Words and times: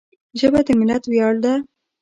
ژبه 0.39 0.59
د 0.67 0.69
ملت 0.79 1.03
ویاړ 1.07 1.33
ده 1.43 1.53